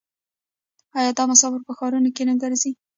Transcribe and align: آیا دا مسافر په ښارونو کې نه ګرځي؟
آیا 0.97 1.11
دا 1.17 1.23
مسافر 1.31 1.61
په 1.67 1.71
ښارونو 1.77 2.09
کې 2.15 2.23
نه 2.29 2.33
ګرځي؟ 2.41 2.71